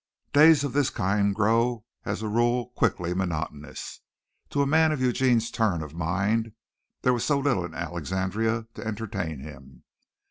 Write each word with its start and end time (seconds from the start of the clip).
Days 0.33 0.63
of 0.63 0.73
this 0.73 0.89
kind 0.89 1.35
grow 1.35 1.85
as 2.05 2.23
a 2.23 2.27
rule 2.27 2.69
quickly 2.75 3.13
monotonous. 3.13 3.99
To 4.49 4.63
a 4.63 4.65
man 4.65 4.91
of 4.91 4.99
Eugene's 4.99 5.51
turn 5.51 5.83
of 5.83 5.93
mind 5.93 6.53
there 7.03 7.13
was 7.13 7.23
so 7.23 7.37
little 7.37 7.63
in 7.63 7.75
Alexandria 7.75 8.65
to 8.73 8.83
entertain 8.83 9.41
him. 9.41 9.83